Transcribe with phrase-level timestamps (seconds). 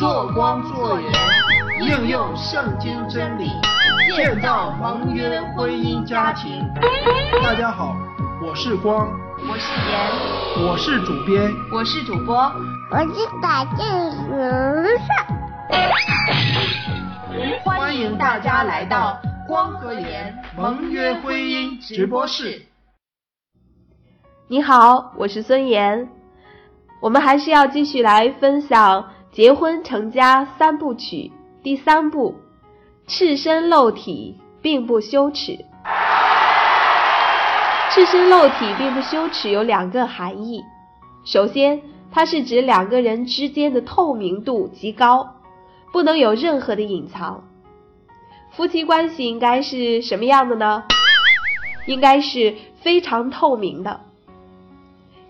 [0.00, 1.12] 做光做盐，
[1.82, 3.50] 应用圣经真理，
[4.16, 6.66] 建造盟约婚姻家庭。
[7.42, 7.94] 大家好，
[8.42, 9.10] 我是光，
[9.46, 12.34] 我是盐，我是主编，我是主播，
[12.90, 13.86] 我是打酱
[14.30, 14.88] 油的
[17.62, 22.62] 欢迎大家来到光和盐盟约婚姻直播室。
[24.48, 26.08] 你好，我是孙岩。
[27.02, 29.02] 我们还是要继续来分享
[29.32, 31.16] 《结婚成家三部曲》
[31.62, 32.34] 第三部：
[33.06, 35.56] 赤身露体并不羞耻。
[37.90, 40.60] 赤身露体并不羞耻有两个含义。
[41.24, 41.80] 首先，
[42.10, 45.36] 它是指两个人之间的透明度极高，
[45.92, 47.44] 不能有任何的隐藏。
[48.50, 50.82] 夫妻关系应该是什么样的呢？
[51.86, 54.00] 应该是非常透明的。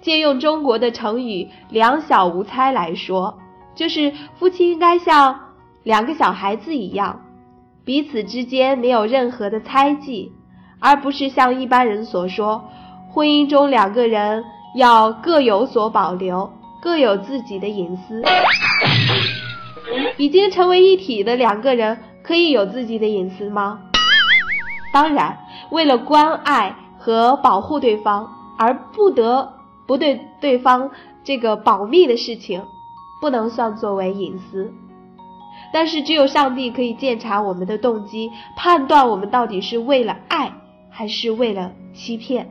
[0.00, 3.38] 借用中国的成语“两小无猜”来说，
[3.80, 5.40] 就是夫妻应该像
[5.84, 7.18] 两个小孩子一样，
[7.82, 10.32] 彼此之间没有任何的猜忌，
[10.78, 12.62] 而不是像一般人所说，
[13.10, 14.44] 婚姻中两个人
[14.76, 18.22] 要各有所保留，各有自己的隐私。
[20.18, 23.80] 已经成为一体的两个人可以有自己的隐私吗？
[24.92, 25.38] 当然，
[25.70, 28.28] 为了关爱和保护对方
[28.58, 29.54] 而不得。
[29.86, 30.90] 不对对方
[31.24, 32.62] 这个保密的事情，
[33.20, 34.72] 不能算作为隐私。
[35.72, 40.52] 但是只有上帝可以鉴察我们的动机，判断我们到底是为了爱
[40.90, 42.48] 还是为了欺骗。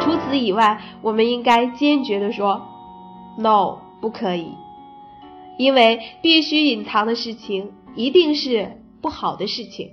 [0.00, 2.62] 除此以外，我们应该坚决的说
[3.38, 4.54] ，no，不可以，
[5.58, 9.90] 因为必须隐藏的事情一定是不好的事情。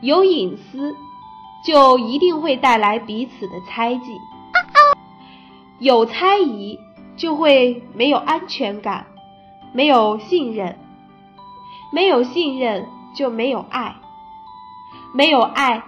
[0.00, 0.94] 有隐私。
[1.62, 4.00] 就一定会带来彼此的猜忌，
[5.78, 6.78] 有猜疑
[7.20, 9.04] 就会没有安全感，
[9.74, 10.78] 没有信任，
[11.92, 13.94] 没有信任就没有爱，
[15.14, 15.82] 没有爱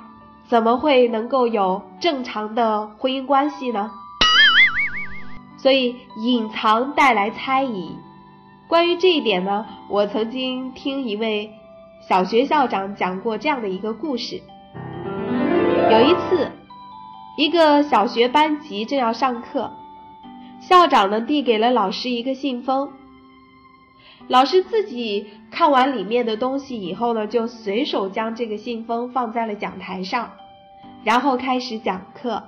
[0.45, 3.91] 怎么会能够有正常的婚姻关系呢？
[5.57, 7.97] 所以隐藏带来猜疑。
[8.69, 11.51] 关于这一点呢，我曾经听一位
[12.07, 14.43] 小学校长讲过这样的一个故事。
[15.91, 16.53] 有一次，
[17.39, 19.71] 一个小学班级正要上课，
[20.69, 22.91] 校长呢递给了老师一个信封。
[24.29, 30.31] 老师自己看完里面的东西以后呢，就随手将这个信封放在了讲台上，
[31.05, 32.45] 然后开始讲课。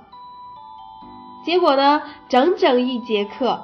[1.45, 3.63] 结果呢，整整一节课，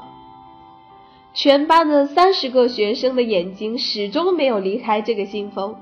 [1.34, 5.76] 全班的三十个学生的眼睛始终没有离开这个信封。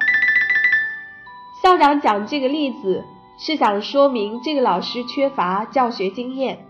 [1.62, 3.04] 校长讲这个例子。
[3.42, 6.66] 是想说明这个老师缺乏教学经验，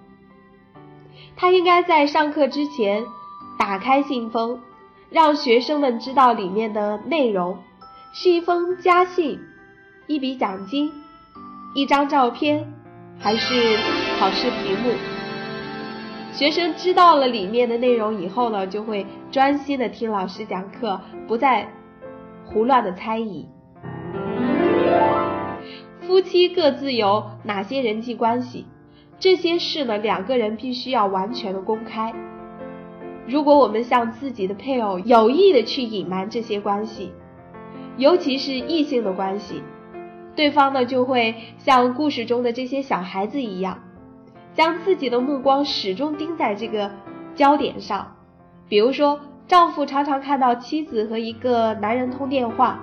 [1.41, 3.05] 他应该在上课之前
[3.57, 4.59] 打开信封，
[5.09, 7.57] 让学生们知道里面的内容
[8.11, 9.39] 是一封家信、
[10.05, 10.91] 一笔奖金、
[11.73, 12.73] 一张照片，
[13.17, 13.77] 还是
[14.19, 14.91] 考试题目。
[16.33, 21.69] 学生知道了里面的内容以后呢，就会专心的听老师讲课，不再
[22.47, 23.47] 胡乱的猜疑。
[26.01, 28.65] 夫妻各自有哪些人际关系？
[29.19, 32.13] 这些事呢，两个人必须要完全的公开。
[33.27, 37.11] 如果我们向自己的配偶有意的去隐瞒这些关系，
[37.97, 39.61] 尤其是异性的关系，
[40.35, 43.79] 对方呢就会像故事中的这些小孩子一样，
[44.53, 46.89] 将自己的目光始终盯在这个
[47.35, 48.15] 焦点上。
[48.67, 52.79] 比如说，丈夫常常看到妻子和一个男人通电话，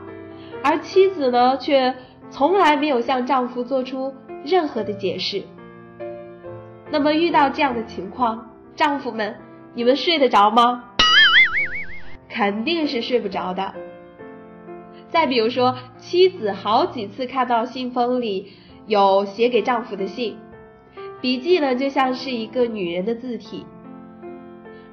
[0.63, 1.95] 而妻子呢却。
[2.29, 4.13] 从来没有向丈夫做出
[4.45, 5.45] 任何的解释。
[6.91, 9.37] 那么遇到这样的情况，丈夫们，
[9.75, 10.85] 你们睡得着吗？
[12.29, 13.75] 肯定是睡不着的。
[15.09, 18.53] 再比如说，妻子好几次看到信封里
[18.87, 20.37] 有写给丈夫的信，
[21.21, 23.67] 笔记呢就像是一个女人的字体，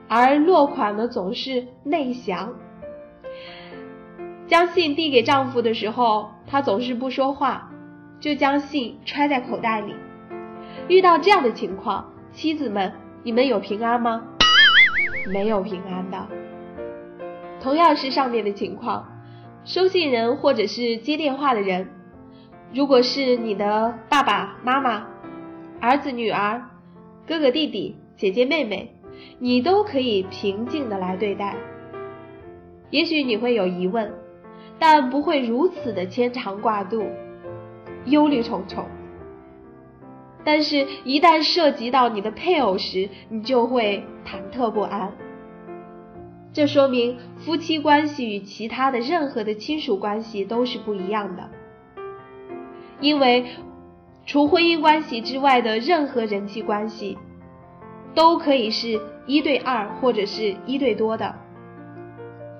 [0.07, 2.53] 而落款呢总是内详。
[4.47, 6.29] 将信递给丈夫的时候。
[6.45, 7.71] 她总是不说话，
[8.19, 9.95] 就将信揣在口袋里。
[10.87, 12.91] 遇到这样的情况，妻子们，
[13.23, 14.23] 你们有平安吗？
[15.31, 16.27] 没有平安的。
[17.61, 19.07] 同样是上面的情况，
[19.63, 21.87] 收信人或者是接电话的人，
[22.73, 25.05] 如果是你的爸爸妈妈、
[25.79, 26.61] 儿子女儿、
[27.27, 28.93] 哥哥弟弟、姐姐妹妹，
[29.39, 31.55] 你都可以平静的来对待。
[32.89, 34.13] 也许你会有疑问。
[34.79, 37.05] 但不会如此的牵肠挂肚、
[38.05, 38.85] 忧虑重重。
[40.45, 45.11] 但是，一旦涉及到你的配偶时，你就会忐忑不安。
[46.51, 51.49] 这说明夫妻关系与其他的任何的亲属关系都是不一样的，
[52.99, 53.45] 因为
[54.25, 57.17] 除婚姻关系之外的任何人际关系，
[58.13, 61.33] 都可以是一对二或者是一对多的。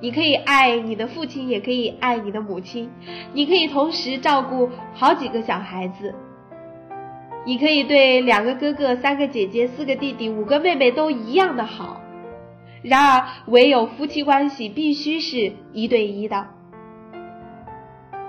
[0.01, 2.89] 你可以爱你的父亲，也可以爱你的母亲，
[3.31, 6.15] 你可以同时照顾好几个小孩子，
[7.45, 12.01] 你可以对两个哥哥、三个姐姐、四个弟弟、五个妹妹都一样的好。
[12.81, 16.47] 然而，唯有夫妻关系必须是一对一的，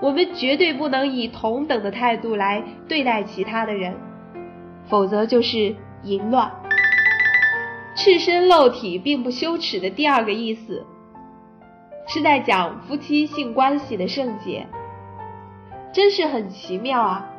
[0.01, 3.95] 我们绝对不能以同等的态度来对待其他的人，
[4.87, 6.51] 否则就是淫乱。
[7.95, 10.85] 赤身露体并不羞耻的第二个意思。
[12.07, 14.67] 是在讲夫妻性关系的圣洁，
[15.91, 17.31] 真是很奇妙啊！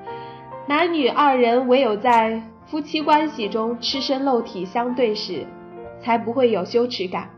[0.68, 5.46] 男女二人唯有在夫妻关系中赤身露体相对时，
[6.00, 7.30] 才不会有羞耻感。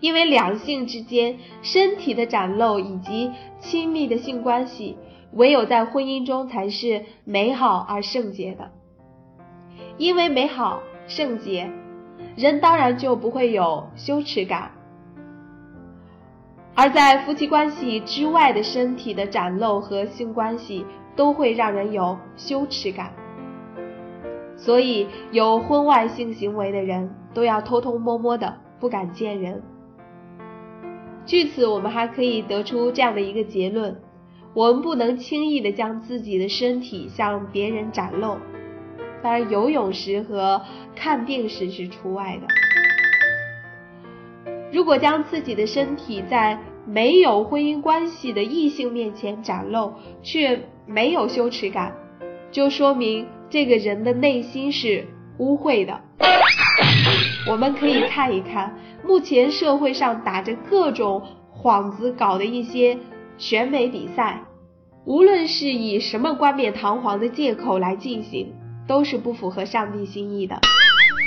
[0.00, 3.30] 因为两性之间身体的展露以及
[3.60, 4.96] 亲密的性关系，
[5.32, 8.70] 唯有在婚姻中才是美好而圣洁的。
[9.98, 11.70] 因为美好圣洁，
[12.36, 14.70] 人当然就不会有羞耻感。
[16.74, 20.84] 而在夫妻关系之外的身体的展露和性关系，
[21.16, 23.10] 都会让人有羞耻感。
[24.56, 29.62] 所以，有婚外性行为的人都要偷偷摸摸的，不敢见人。
[31.24, 34.00] 据此，我们还可以得出这样的一个结论：
[34.54, 38.36] 我们不能轻易的将自己的身体向别人展露。
[39.22, 40.62] 当然，游泳时和
[40.94, 42.46] 看病时是除外的。
[44.72, 49.92] 如果将自己的身体在没有婚姻关系的异性面前展露，
[50.22, 51.92] 却没有羞耻感，
[52.52, 55.04] 就说明这个人的内心是
[55.38, 56.00] 污秽的。
[57.50, 61.22] 我们可以看一看目前社会上打着各种
[61.52, 62.96] 幌子搞的一些
[63.36, 64.42] 选美比赛，
[65.04, 68.52] 无论是以什么冠冕堂皇的借口来进行，
[68.86, 70.60] 都是不符合上帝心意的。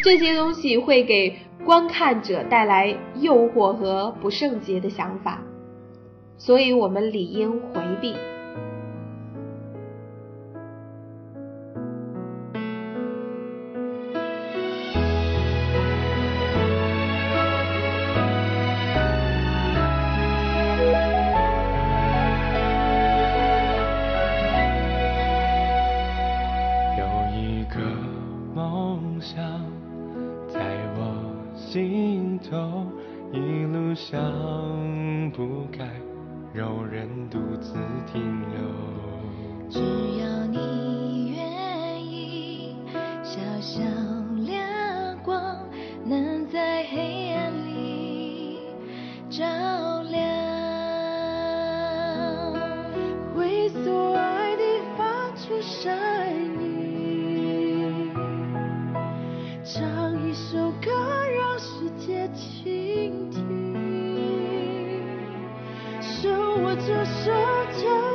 [0.03, 5.41] 这些东西会给观看者带来诱惑和不圣洁的想法，
[6.39, 8.15] 所以我们理应回避。
[26.97, 27.81] 有一个
[28.55, 29.37] 梦想
[30.47, 30.61] 在
[30.95, 32.85] 我心头
[33.33, 35.85] 一路向不开。
[36.59, 37.73] 有人独自
[38.11, 38.21] 停
[38.51, 38.59] 留。
[39.69, 39.79] 只
[40.19, 42.75] 要你愿意，
[43.23, 43.79] 小小
[44.45, 45.57] 亮光
[46.03, 48.59] 能在黑暗里
[49.29, 49.45] 照
[50.11, 50.19] 亮，
[53.37, 54.63] 为所爱的
[54.97, 55.97] 发出善
[56.61, 58.11] 意，
[59.63, 60.91] 唱一首歌
[61.25, 63.88] 让世界倾听。
[66.85, 67.25] 这世
[67.77, 68.08] 界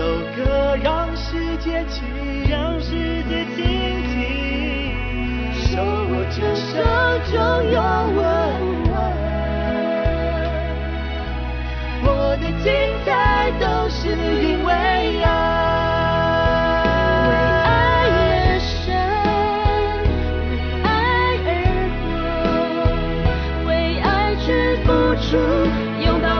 [0.00, 3.60] 首歌让世界听，让世界听
[4.08, 5.52] 听。
[5.52, 5.76] 手
[6.08, 6.72] 握着手，
[7.30, 7.36] 就
[7.70, 8.18] 要吻。
[12.02, 12.08] 我
[12.40, 12.72] 的精
[13.04, 14.72] 彩都是因为
[15.22, 15.28] 爱。
[17.28, 17.30] 为
[17.66, 17.68] 爱
[18.16, 18.88] 而生，
[20.40, 20.50] 为
[20.82, 20.88] 爱
[21.44, 21.48] 而
[22.72, 24.48] 活，为爱去
[24.82, 24.88] 付
[25.20, 25.36] 出，
[26.02, 26.39] 拥抱。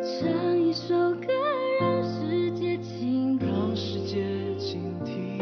[0.00, 1.26] 唱一首歌，
[1.78, 5.38] 让世界倾听，让世界倾听，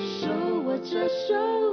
[0.00, 0.28] 手
[0.64, 1.65] 握着手。